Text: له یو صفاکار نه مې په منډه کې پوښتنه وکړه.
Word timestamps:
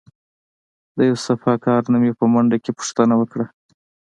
له 0.95 1.01
یو 1.09 1.15
صفاکار 1.27 1.81
نه 1.93 1.97
مې 2.01 2.11
په 2.19 2.25
منډه 2.33 2.57
کې 2.63 2.71
پوښتنه 2.77 3.13
وکړه. 3.17 3.45